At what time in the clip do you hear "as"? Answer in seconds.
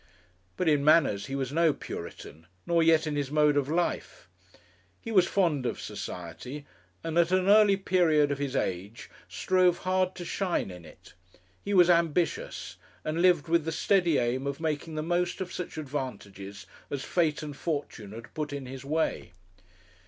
16.89-17.03